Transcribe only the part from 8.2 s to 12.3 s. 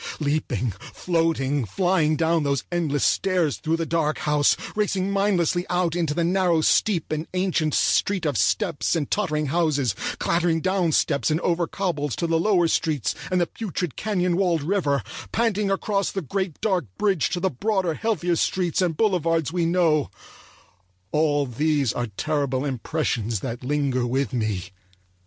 of steps and tottering houses; clattering down steps and over cobbles to